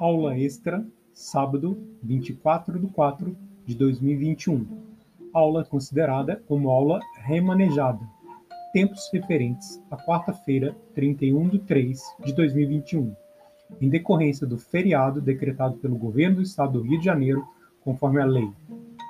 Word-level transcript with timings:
Aula 0.00 0.36
extra, 0.38 0.84
sábado, 1.12 1.78
24 2.02 2.78
de 2.78 2.86
4 2.86 3.36
de 3.66 3.74
2021. 3.74 4.66
Aula 5.30 5.62
considerada 5.62 6.42
como 6.48 6.70
aula 6.70 7.00
remanejada. 7.16 8.00
Tempos 8.72 9.10
referentes 9.12 9.78
à 9.90 9.98
quarta-feira, 9.98 10.74
31 10.94 11.50
de 11.50 11.58
3 11.58 12.02
de 12.24 12.32
2021. 12.32 13.14
Em 13.78 13.90
decorrência 13.90 14.46
do 14.46 14.56
feriado 14.56 15.20
decretado 15.20 15.76
pelo 15.76 15.98
Governo 15.98 16.36
do 16.36 16.42
Estado 16.42 16.80
do 16.80 16.82
Rio 16.82 16.98
de 16.98 17.04
Janeiro, 17.04 17.46
conforme 17.84 18.22
a 18.22 18.24
Lei 18.24 18.50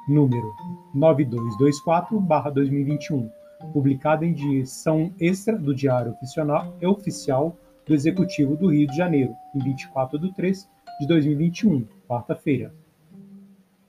número 0.08 0.52
9224/2021, 0.92 3.30
publicada 3.72 4.26
em 4.26 4.32
edição 4.32 5.12
extra 5.20 5.56
do 5.56 5.72
Diário 5.72 6.14
Oficial, 6.14 6.76
Oficial 6.82 7.56
do 7.86 7.94
Executivo 7.94 8.56
do 8.56 8.72
Rio 8.72 8.88
de 8.88 8.96
Janeiro, 8.96 9.32
em 9.54 9.60
24 9.60 10.18
de 10.18 10.34
3 10.34 10.68
de 11.00 11.06
2021, 11.06 11.86
quarta-feira. 12.06 12.74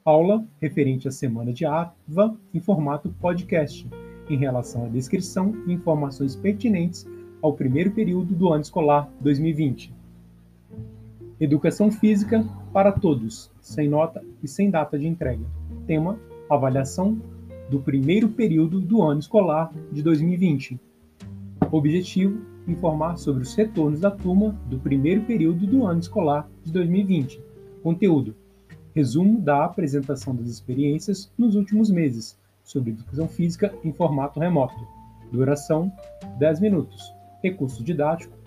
Aula 0.06 0.46
referente 0.62 1.10
à 1.10 1.12
semana 1.12 1.52
de 1.52 1.66
AVA 1.66 2.38
em 2.54 2.62
formato 2.62 3.10
podcast, 3.20 3.86
em 4.30 4.38
relação 4.38 4.86
à 4.86 4.88
descrição 4.88 5.54
e 5.68 5.74
informações 5.74 6.38
pertinentes 6.38 7.06
ao 7.42 7.52
primeiro 7.52 7.92
período 7.92 8.34
do 8.34 8.54
ano 8.54 8.62
escolar 8.62 9.12
2020. 9.20 9.94
Educação 11.38 11.92
física 11.92 12.46
para 12.72 12.94
todos, 12.94 13.52
sem 13.60 13.90
nota 13.90 14.24
e 14.42 14.48
sem 14.48 14.70
data 14.70 14.98
de 14.98 15.06
entrega. 15.06 15.44
Tema: 15.86 16.18
avaliação 16.50 17.20
do 17.70 17.82
primeiro 17.82 18.30
período 18.30 18.80
do 18.80 19.02
ano 19.02 19.20
escolar 19.20 19.70
de 19.92 20.02
2020. 20.02 20.80
Objetivo: 21.70 22.40
informar 22.68 23.18
sobre 23.18 23.44
os 23.44 23.56
retornos 23.56 24.00
da 24.00 24.12
turma 24.12 24.52
do 24.68 24.80
primeiro 24.80 25.22
período 25.24 25.66
do 25.66 25.86
ano 25.86 26.00
escolar 26.00 26.50
de 26.64 26.72
2020. 26.72 27.42
Conteúdo: 27.84 28.36
resumo 28.94 29.40
da 29.40 29.66
apresentação 29.66 30.36
das 30.36 30.48
experiências 30.48 31.32
nos 31.38 31.56
últimos 31.56 31.90
meses 31.90 32.40
sobre 32.64 32.92
educação 32.92 33.28
física 33.28 33.74
em 33.84 33.92
formato 33.92 34.40
remoto. 34.40 34.76
Duração: 35.32 35.92
10 36.38 36.60
minutos. 36.60 37.14
Recurso 37.42 37.84
didático: 37.84 38.38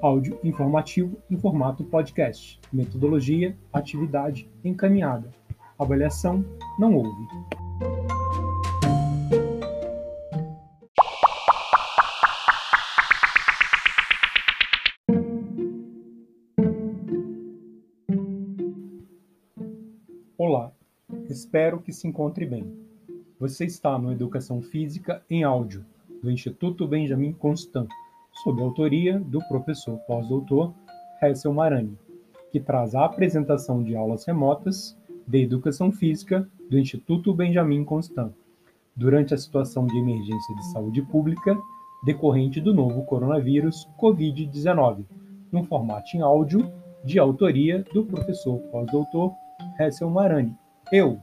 áudio 0.00 0.38
informativo 0.42 1.16
em 1.30 1.36
formato 1.36 1.84
podcast. 1.84 2.60
Metodologia: 2.72 3.56
atividade 3.72 4.48
encaminhada. 4.64 5.30
Avaliação: 5.78 6.44
não 6.78 6.94
houve. 6.94 7.61
Espero 21.52 21.82
que 21.82 21.92
se 21.92 22.08
encontre 22.08 22.46
bem. 22.46 22.64
Você 23.38 23.66
está 23.66 23.98
no 23.98 24.10
Educação 24.10 24.62
Física 24.62 25.22
em 25.28 25.44
Áudio, 25.44 25.84
do 26.22 26.30
Instituto 26.30 26.88
Benjamin 26.88 27.34
Constant, 27.34 27.90
sob 28.42 28.62
a 28.62 28.64
autoria 28.64 29.18
do 29.18 29.38
professor 29.48 29.98
pós-doutor 30.06 30.72
Hessel 31.22 31.52
Marani, 31.52 31.98
que 32.50 32.58
traz 32.58 32.94
a 32.94 33.04
apresentação 33.04 33.82
de 33.82 33.94
aulas 33.94 34.24
remotas 34.24 34.96
de 35.28 35.42
Educação 35.42 35.92
Física 35.92 36.48
do 36.70 36.78
Instituto 36.78 37.34
Benjamin 37.34 37.84
Constant, 37.84 38.32
durante 38.96 39.34
a 39.34 39.38
situação 39.38 39.86
de 39.86 39.98
emergência 39.98 40.56
de 40.56 40.72
saúde 40.72 41.02
pública 41.02 41.54
decorrente 42.02 42.62
do 42.62 42.72
novo 42.72 43.04
coronavírus 43.04 43.86
Covid-19, 44.00 45.04
num 45.52 45.64
formato 45.64 46.16
em 46.16 46.22
áudio 46.22 46.72
de 47.04 47.18
autoria 47.18 47.84
do 47.92 48.06
professor 48.06 48.58
pós-doutor 48.70 49.34
Hessel 49.78 50.08
Marani, 50.08 50.56
eu, 50.90 51.20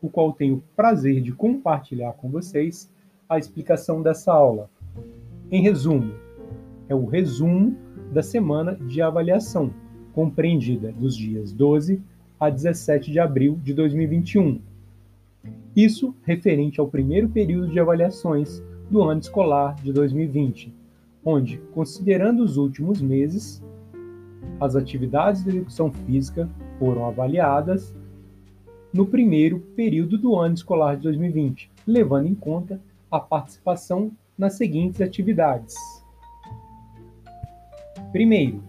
o 0.00 0.08
qual 0.08 0.32
tenho 0.32 0.56
o 0.56 0.62
prazer 0.76 1.20
de 1.20 1.32
compartilhar 1.32 2.12
com 2.12 2.28
vocês 2.28 2.90
a 3.28 3.38
explicação 3.38 4.02
dessa 4.02 4.32
aula. 4.32 4.70
Em 5.50 5.62
resumo, 5.62 6.12
é 6.88 6.94
o 6.94 7.04
resumo 7.04 7.76
da 8.12 8.22
semana 8.22 8.74
de 8.74 9.02
avaliação, 9.02 9.72
compreendida 10.12 10.92
dos 10.92 11.16
dias 11.16 11.52
12 11.52 12.00
a 12.40 12.48
17 12.48 13.10
de 13.10 13.18
abril 13.18 13.58
de 13.62 13.74
2021. 13.74 14.60
Isso 15.76 16.14
referente 16.22 16.80
ao 16.80 16.88
primeiro 16.88 17.28
período 17.28 17.68
de 17.68 17.78
avaliações 17.78 18.62
do 18.90 19.02
ano 19.02 19.20
escolar 19.20 19.74
de 19.76 19.92
2020, 19.92 20.74
onde, 21.24 21.58
considerando 21.72 22.42
os 22.42 22.56
últimos 22.56 23.00
meses, 23.00 23.62
as 24.60 24.74
atividades 24.74 25.44
de 25.44 25.50
educação 25.50 25.92
física 25.92 26.48
foram 26.78 27.06
avaliadas 27.06 27.94
no 28.92 29.06
primeiro 29.06 29.60
período 29.76 30.16
do 30.16 30.36
ano 30.36 30.54
escolar 30.54 30.96
de 30.96 31.02
2020, 31.02 31.70
levando 31.86 32.26
em 32.26 32.34
conta 32.34 32.80
a 33.10 33.20
participação 33.20 34.10
nas 34.36 34.54
seguintes 34.54 35.00
atividades. 35.00 35.74
Primeiro, 38.12 38.62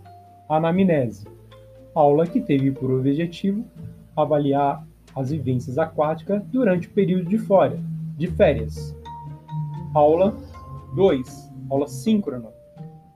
anamnese, 0.50 1.28
aula 1.94 2.28
que 2.28 2.42
teve 2.42 2.72
por 2.72 2.92
objetivo 2.92 3.64
avaliar 4.16 4.86
as 5.16 5.32
vivências 5.32 5.78
aquáticas 5.78 6.44
durante 6.46 6.88
o 6.88 6.92
período 6.92 7.30
de, 7.30 7.38
fora, 7.38 7.80
de 8.18 8.28
férias. 8.28 8.96
Aula 9.94 10.36
2, 10.96 11.52
aula 11.70 11.88
síncrona, 11.88 12.50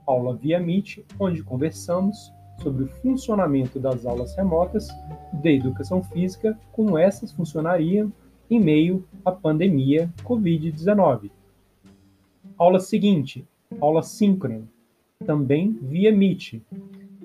aula 0.05 0.35
via 0.35 0.59
Meet, 0.59 0.99
onde 1.19 1.43
conversamos 1.43 2.33
sobre 2.61 2.83
o 2.83 2.87
funcionamento 2.87 3.79
das 3.79 4.05
aulas 4.05 4.35
remotas 4.35 4.87
de 5.33 5.55
educação 5.55 6.03
física, 6.03 6.57
como 6.71 6.97
essas 6.97 7.31
funcionariam 7.31 8.11
em 8.49 8.59
meio 8.59 9.05
à 9.25 9.31
pandemia 9.31 10.11
Covid-19. 10.23 11.31
Aula 12.57 12.79
seguinte, 12.79 13.45
aula 13.81 14.03
síncrona, 14.03 14.63
também 15.25 15.77
via 15.81 16.11
Meet, 16.11 16.61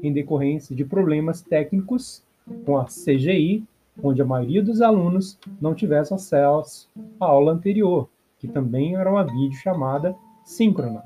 em 0.03 0.13
decorrência 0.13 0.75
de 0.75 0.85
problemas 0.85 1.43
técnicos 1.43 2.23
com 2.65 2.79
a 2.79 2.85
CGI, 2.85 3.65
onde 4.03 4.23
a 4.23 4.25
maioria 4.25 4.63
dos 4.63 4.81
alunos 4.81 5.39
não 5.61 5.75
tivesse 5.75 6.15
acesso 6.15 6.89
à 7.21 7.27
aula 7.27 7.53
anterior, 7.53 8.09
que 8.39 8.47
também 8.47 8.95
era 8.97 9.11
uma 9.11 9.25
videochamada 9.25 10.17
síncrona. 10.45 11.03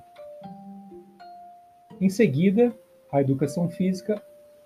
Em 2.00 2.08
seguida, 2.08 2.74
a 3.12 3.20
educação 3.20 3.68
física 3.68 4.20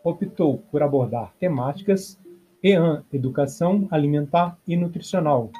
optou 0.04 0.58
por 0.70 0.82
abordar 0.82 1.34
temáticas 1.38 2.18
EAN, 2.62 3.02
Educação 3.12 3.86
Alimentar 3.90 4.56
e 4.66 4.76
Nutricional, 4.76 5.50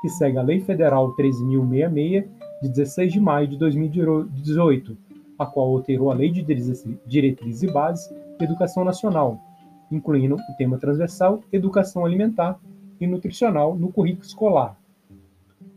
que 0.00 0.08
segue 0.08 0.38
a 0.38 0.42
Lei 0.42 0.60
Federal 0.60 1.14
13.066, 1.14 2.28
de 2.62 2.68
16 2.68 3.12
de 3.12 3.20
maio 3.20 3.48
de 3.48 3.56
2018, 3.56 4.96
a 5.38 5.46
qual 5.46 5.68
alterou 5.68 6.10
a 6.10 6.14
Lei 6.14 6.30
de 6.30 6.42
Diretrizes 7.06 7.62
e 7.62 7.72
Bases 7.72 8.08
de 8.38 8.44
Educação 8.44 8.84
Nacional, 8.84 9.38
incluindo 9.90 10.36
o 10.36 10.56
tema 10.56 10.78
transversal 10.78 11.42
Educação 11.52 12.04
Alimentar 12.04 12.58
e 13.00 13.06
Nutricional 13.06 13.74
no 13.74 13.92
currículo 13.92 14.24
escolar, 14.24 14.76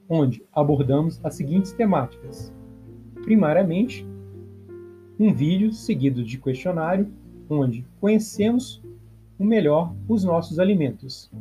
onde 0.07 0.44
abordamos 0.53 1.19
as 1.23 1.35
seguintes 1.35 1.71
temáticas. 1.73 2.53
Primariamente, 3.24 4.06
um 5.19 5.33
vídeo 5.33 5.71
seguido 5.71 6.23
de 6.23 6.38
questionário, 6.38 7.07
onde 7.50 7.85
conhecemos 8.01 8.81
o 9.39 9.45
melhor 9.45 9.94
os 10.07 10.23
nossos 10.23 10.59
alimentos. 10.59 11.31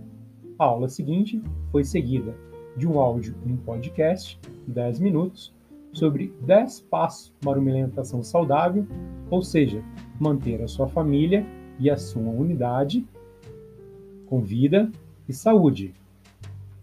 A 0.59 0.65
aula 0.65 0.89
seguinte 0.89 1.43
foi 1.73 1.85
seguida 1.85 2.35
de 2.77 2.87
um 2.87 2.99
áudio 2.99 3.35
em 3.45 3.53
um 3.53 3.57
podcast, 3.57 4.39
10 4.67 5.01
minutos, 5.01 5.53
sobre 5.93 6.33
10 6.43 6.81
passos 6.83 7.33
para 7.41 7.59
uma 7.59 7.71
alimentação 7.71 8.23
saudável, 8.23 8.87
ou 9.31 9.43
seja, 9.43 9.83
manter 10.21 10.63
a 10.63 10.69
sua 10.69 10.89
família 10.89 11.47
e 11.79 11.91
a 11.91 11.97
sua 11.97 12.31
unidade 12.31 13.05
com 14.27 14.41
vida 14.41 14.91
e 15.29 15.33
saúde. 15.33 15.95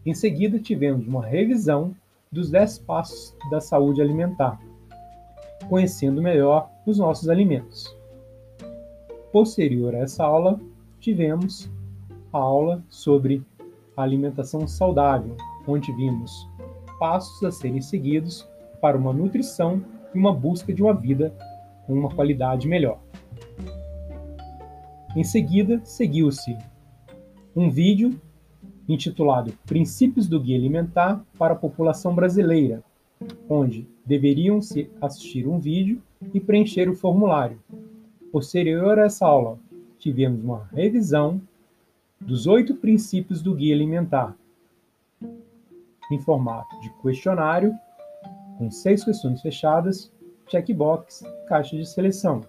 Em 0.06 0.14
seguida, 0.14 0.60
tivemos 0.60 1.08
uma 1.08 1.26
revisão 1.26 1.94
dos 2.32 2.50
10 2.50 2.80
passos 2.80 3.36
da 3.50 3.60
saúde 3.60 4.02
alimentar, 4.02 4.60
conhecendo 5.72 6.22
melhor 6.22 6.70
os 6.86 6.98
nossos 6.98 7.30
alimentos. 7.30 7.96
Posterior 9.32 9.96
a 9.96 10.00
essa 10.00 10.22
aula, 10.22 10.60
tivemos 11.00 11.72
a 12.34 12.38
aula 12.38 12.84
sobre 12.90 13.42
alimentação 13.96 14.68
saudável, 14.68 15.38
onde 15.66 15.94
vimos 15.94 16.46
passos 17.00 17.42
a 17.46 17.54
serem 17.54 17.80
seguidos 17.80 18.46
para 18.82 18.98
uma 18.98 19.14
nutrição 19.14 19.82
e 20.14 20.20
uma 20.20 20.34
busca 20.34 20.74
de 20.74 20.84
uma 20.84 20.94
vida 20.94 21.34
com 21.88 21.94
uma 21.94 22.14
qualidade 22.14 22.68
melhor. 22.68 23.00
Em 25.16 25.24
seguida, 25.24 25.80
seguiu-se 25.86 26.58
um 27.56 27.70
vídeo 27.70 28.20
intitulado 28.90 29.54
Princípios 29.66 30.28
do 30.28 30.38
Guia 30.38 30.58
Alimentar 30.58 31.24
para 31.40 31.54
a 31.54 31.58
População 31.58 32.14
Brasileira, 32.14 32.84
onde 33.50 33.88
deveriam 34.12 34.62
se 34.62 34.92
assistir 35.00 35.48
um 35.48 35.58
vídeo 35.58 36.02
e 36.34 36.40
preencher 36.42 36.90
o 36.90 36.94
formulário. 36.94 37.58
Posterior 38.30 39.00
a 39.00 39.06
essa 39.06 39.26
aula, 39.26 39.58
tivemos 39.98 40.44
uma 40.44 40.68
revisão 40.74 41.42
dos 42.20 42.46
oito 42.46 42.76
princípios 42.76 43.42
do 43.42 43.56
Guia 43.56 43.74
Alimentar, 43.74 44.36
em 46.12 46.20
formato 46.20 46.78
de 46.82 46.90
questionário, 47.02 47.74
com 48.58 48.70
seis 48.70 49.02
questões 49.02 49.42
fechadas, 49.42 50.12
checkbox, 50.46 51.24
caixa 51.48 51.78
de 51.78 51.86
seleção. 51.86 52.42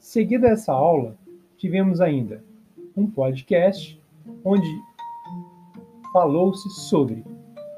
Seguida 0.00 0.48
essa 0.48 0.72
aula, 0.72 1.16
tivemos 1.56 2.00
ainda 2.00 2.42
um 2.96 3.08
podcast 3.08 4.02
onde 4.44 4.68
falou-se 6.12 6.68
sobre 6.88 7.24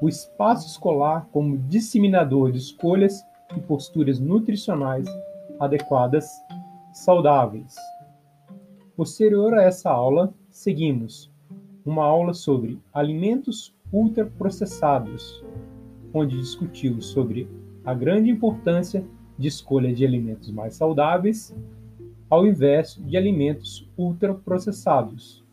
o 0.01 0.07
espaço 0.07 0.67
escolar 0.67 1.27
como 1.31 1.57
disseminador 1.57 2.51
de 2.51 2.57
escolhas 2.57 3.21
e 3.55 3.59
posturas 3.59 4.19
nutricionais 4.19 5.07
adequadas, 5.59 6.29
saudáveis. 6.93 7.75
Posterior 8.95 9.53
a 9.53 9.63
essa 9.63 9.89
aula, 9.89 10.33
seguimos 10.49 11.31
uma 11.85 12.03
aula 12.03 12.33
sobre 12.33 12.79
alimentos 12.93 13.75
ultraprocessados, 13.91 15.43
onde 16.13 16.37
discutimos 16.37 17.07
sobre 17.07 17.49
a 17.83 17.93
grande 17.93 18.29
importância 18.29 19.03
de 19.37 19.47
escolha 19.47 19.93
de 19.93 20.05
alimentos 20.05 20.51
mais 20.51 20.75
saudáveis 20.75 21.55
ao 22.29 22.45
invés 22.45 23.01
de 23.05 23.17
alimentos 23.17 23.89
ultraprocessados. 23.97 25.43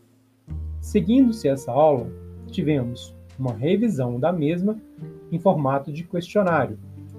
Seguindo-se 0.79 1.47
essa 1.47 1.71
aula, 1.71 2.07
tivemos 2.51 3.16
uma 3.37 3.53
revisão 3.53 4.19
da 4.19 4.31
mesma 4.31 4.79
em 5.31 5.39
formato 5.39 5.91
de 5.91 6.03
questionário 6.03 6.77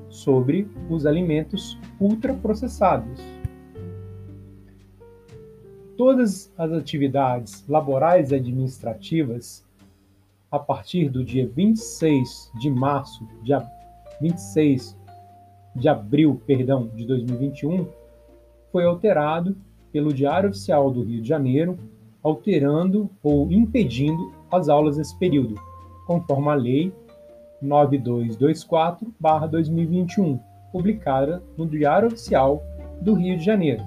sobre 0.08 0.68
os 0.88 1.06
alimentos 1.06 1.78
ultraprocessados. 2.00 3.20
Todas 5.96 6.52
as 6.56 6.72
atividades 6.72 7.64
laborais 7.68 8.30
e 8.30 8.36
administrativas 8.36 9.66
a 10.50 10.58
partir 10.58 11.10
do 11.10 11.24
dia 11.24 11.46
26 11.46 12.52
de 12.58 12.70
março, 12.70 13.26
dia 13.42 13.62
26 14.20 14.96
de 15.74 15.88
abril, 15.88 16.40
perdão, 16.46 16.88
de 16.88 17.04
2021, 17.04 17.86
foi 18.72 18.84
alterado 18.84 19.56
pelo 19.92 20.12
Diário 20.12 20.50
Oficial 20.50 20.90
do 20.90 21.02
Rio 21.02 21.20
de 21.20 21.28
Janeiro, 21.28 21.78
alterando 22.22 23.10
ou 23.22 23.50
impedindo 23.50 24.32
as 24.50 24.68
aulas 24.68 24.96
nesse 24.96 25.16
período, 25.18 25.54
conforme 26.08 26.49
a 26.49 26.55
Lei 26.55 26.93
9224/2021, 27.62 30.40
publicada 30.72 31.43
no 31.55 31.66
Diário 31.66 32.08
Oficial 32.08 32.62
do 33.02 33.12
Rio 33.12 33.37
de 33.37 33.44
Janeiro. 33.44 33.84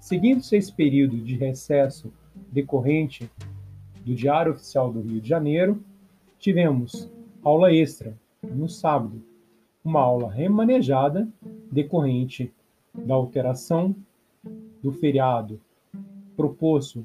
Seguindo-se 0.00 0.56
esse 0.56 0.72
período 0.72 1.18
de 1.18 1.36
recesso 1.36 2.10
decorrente 2.50 3.30
do 4.02 4.14
Diário 4.14 4.52
Oficial 4.52 4.90
do 4.90 5.02
Rio 5.02 5.20
de 5.20 5.28
Janeiro, 5.28 5.84
tivemos 6.38 7.12
aula 7.44 7.70
extra 7.70 8.16
no 8.42 8.66
sábado, 8.66 9.22
uma 9.84 10.00
aula 10.00 10.32
remanejada 10.32 11.28
decorrente 11.70 12.50
da 12.94 13.14
alteração 13.14 13.94
do 14.82 14.92
feriado 14.92 15.60
proposto 16.34 17.04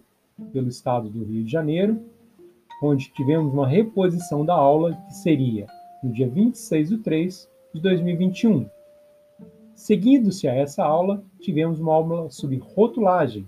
pelo 0.54 0.70
Estado 0.70 1.10
do 1.10 1.26
Rio 1.26 1.44
de 1.44 1.52
Janeiro, 1.52 2.00
onde 2.82 3.12
tivemos 3.14 3.54
uma 3.54 3.68
reposição 3.68 4.46
da 4.46 4.54
aula 4.54 4.94
que 5.08 5.16
seria 5.16 5.68
no 6.04 6.12
dia 6.12 6.28
26 6.28 6.90
de 6.90 6.98
3 7.00 7.50
de 7.74 7.82
2021. 7.82 8.70
Seguindo-se 9.76 10.48
a 10.48 10.56
essa 10.56 10.84
aula, 10.84 11.24
tivemos 11.40 11.80
uma 11.80 11.94
aula 11.94 12.30
sobre 12.30 12.58
rotulagem, 12.58 13.48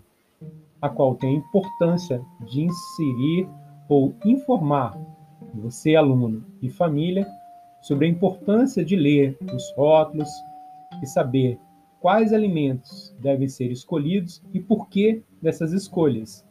a 0.82 0.90
qual 0.90 1.16
tem 1.16 1.36
a 1.36 1.40
importância 1.40 2.22
de 2.48 2.62
inserir 2.62 3.48
ou 3.88 4.14
informar 4.24 4.98
você, 5.54 5.96
aluno 5.96 6.46
e 6.62 6.70
família, 6.70 7.28
sobre 7.82 8.06
a 8.06 8.10
importância 8.10 8.84
de 8.84 8.96
ler 8.96 9.38
os 9.54 9.74
rótulos 9.76 10.30
e 11.02 11.08
saber 11.08 11.60
quais 12.00 12.34
alimentos 12.34 13.16
devem 13.20 13.48
ser 13.48 13.72
escolhidos 13.72 14.42
e 14.54 14.60
por 14.60 14.88
que 14.90 15.24
dessas 15.42 15.74
escolhas, 15.74 16.46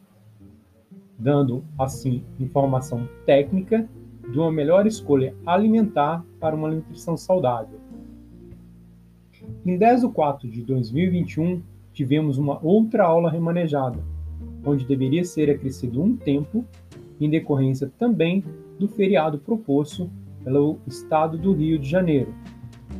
dando 1.19 1.63
assim 1.77 2.23
informação 2.39 3.07
técnica 3.25 3.87
de 4.31 4.39
uma 4.39 4.51
melhor 4.51 4.87
escolha 4.87 5.35
alimentar 5.45 6.23
para 6.39 6.55
uma 6.55 6.69
nutrição 6.69 7.17
saudável. 7.17 7.79
Em 9.65 9.77
10 9.77 10.01
de 10.01 10.07
4 10.09 10.49
de 10.49 10.61
2021, 10.61 11.61
tivemos 11.91 12.37
uma 12.37 12.63
outra 12.63 13.03
aula 13.03 13.29
remanejada, 13.29 13.99
onde 14.65 14.85
deveria 14.85 15.25
ser 15.25 15.49
acrescido 15.49 16.01
um 16.01 16.15
tempo, 16.15 16.63
em 17.19 17.29
decorrência 17.29 17.91
também 17.97 18.43
do 18.79 18.87
feriado 18.87 19.37
proposto 19.39 20.09
pelo 20.43 20.79
Estado 20.87 21.37
do 21.37 21.51
Rio 21.53 21.77
de 21.77 21.89
Janeiro, 21.89 22.33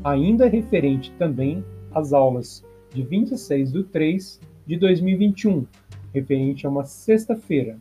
ainda 0.04 0.48
referente 0.48 1.12
também 1.14 1.64
às 1.94 2.12
aulas 2.12 2.66
de 2.94 3.02
26 3.04 3.72
de 3.72 3.84
3 3.84 4.42
de 4.66 4.78
2021, 4.78 5.66
referente 6.14 6.66
a 6.66 6.70
uma 6.70 6.84
sexta-feira. 6.84 7.78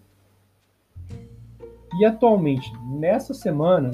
E 1.96 2.04
atualmente, 2.04 2.72
nessa 2.84 3.32
semana, 3.32 3.90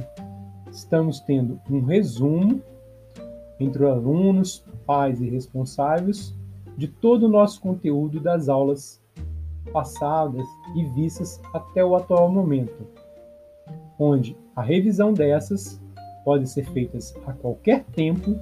estamos 0.71 1.21
tendo 1.21 1.61
um 1.71 1.81
resumo 1.81 2.61
entre 3.61 3.87
alunos, 3.87 4.65
pais 4.85 5.21
e 5.21 5.29
responsáveis 5.29 6.35
de 6.77 6.89
todo 6.89 7.27
o 7.27 7.29
nosso 7.29 7.61
conteúdo 7.61 8.21
das 8.21 8.49
aulas 8.49 9.01
passadas 9.73 10.47
e 10.75 10.85
vistas 10.85 11.41
até 11.53 11.85
o 11.85 11.95
atual 11.95 12.29
momento, 12.29 12.87
onde 13.99 14.37
a 14.55 14.63
revisão 14.63 15.13
dessas 15.13 15.81
pode 16.25 16.49
ser 16.49 16.65
feita 16.67 16.99
a 17.27 17.33
qualquer 17.33 17.85
tempo 17.85 18.37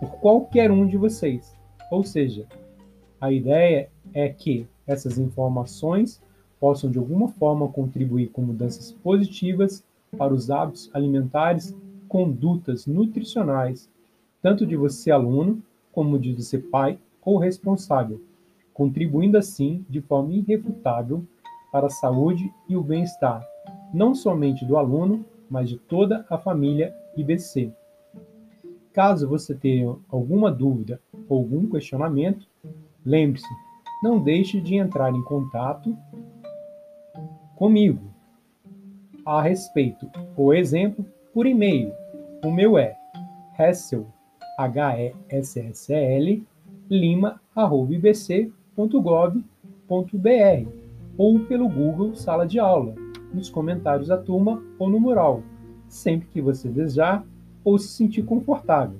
por 0.00 0.12
qualquer 0.20 0.70
um 0.70 0.86
de 0.86 0.96
vocês. 0.96 1.54
Ou 1.90 2.02
seja, 2.02 2.46
a 3.20 3.30
ideia 3.30 3.90
é 4.14 4.28
que 4.28 4.66
essas 4.86 5.18
informações 5.18 6.22
possam 6.60 6.90
de 6.90 6.98
alguma 6.98 7.26
forma 7.26 7.66
contribuir 7.68 8.28
com 8.28 8.42
mudanças 8.42 8.92
positivas 8.92 9.82
para 10.16 10.34
os 10.34 10.50
hábitos 10.50 10.90
alimentares, 10.92 11.74
condutas 12.06 12.86
nutricionais, 12.86 13.88
tanto 14.42 14.66
de 14.66 14.76
você 14.76 15.10
aluno 15.10 15.62
como 15.90 16.18
de 16.18 16.34
você 16.34 16.58
pai 16.58 16.98
ou 17.24 17.38
responsável, 17.38 18.20
contribuindo 18.74 19.38
assim 19.38 19.84
de 19.88 20.00
forma 20.00 20.32
irrefutável 20.34 21.24
para 21.72 21.86
a 21.86 21.90
saúde 21.90 22.52
e 22.68 22.76
o 22.76 22.82
bem-estar, 22.82 23.46
não 23.94 24.14
somente 24.14 24.64
do 24.64 24.76
aluno, 24.76 25.24
mas 25.48 25.68
de 25.68 25.78
toda 25.78 26.26
a 26.28 26.36
família 26.36 26.94
IBC. 27.16 27.72
Caso 28.92 29.28
você 29.28 29.54
tenha 29.54 29.96
alguma 30.08 30.50
dúvida 30.50 31.00
ou 31.28 31.38
algum 31.38 31.66
questionamento, 31.66 32.46
lembre-se, 33.04 33.48
não 34.02 34.20
deixe 34.20 34.60
de 34.60 34.76
entrar 34.76 35.14
em 35.14 35.22
contato 35.22 35.96
comigo 37.60 38.10
a 39.24 39.42
respeito, 39.42 40.10
por 40.34 40.56
exemplo, 40.56 41.04
por 41.34 41.46
e-mail. 41.46 41.92
O 42.42 42.50
meu 42.50 42.78
é 42.78 42.96
hessel, 43.58 44.06
H-E-S-S-E-L, 44.58 46.42
lima.ibc.com 46.88 48.50
www.sala 49.86 50.72
ou 51.18 51.40
pelo 51.40 51.68
Google 51.68 52.14
Sala 52.14 52.46
de 52.46 52.58
Aula, 52.58 52.94
nos 53.34 53.50
comentários 53.50 54.08
da 54.08 54.16
turma 54.16 54.62
ou 54.78 54.88
no 54.88 54.98
mural, 54.98 55.42
sempre 55.86 56.28
que 56.28 56.40
você 56.40 56.68
desejar 56.68 57.26
ou 57.62 57.78
se 57.78 57.88
sentir 57.88 58.22
confortável. 58.22 58.98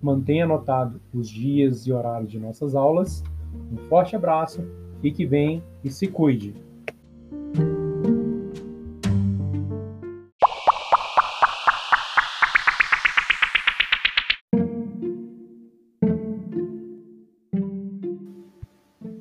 Mantenha 0.00 0.44
anotado 0.44 0.98
os 1.12 1.28
dias 1.28 1.86
e 1.86 1.92
horários 1.92 2.30
de 2.30 2.38
nossas 2.38 2.74
aulas. 2.74 3.22
Um 3.70 3.76
forte 3.88 4.16
abraço, 4.16 4.64
fique 5.02 5.26
bem 5.26 5.62
e 5.84 5.90
se 5.90 6.06
cuide! 6.06 6.69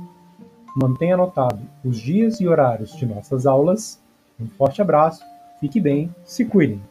Mantenha 0.76 1.14
anotado 1.16 1.60
os 1.84 2.00
dias 2.00 2.40
e 2.40 2.48
horários 2.48 2.96
de 2.96 3.06
nossas 3.06 3.46
aulas. 3.46 4.00
Um 4.40 4.48
forte 4.48 4.82
abraço, 4.82 5.24
fique 5.60 5.80
bem, 5.80 6.10
se 6.24 6.46
cuidem! 6.46 6.82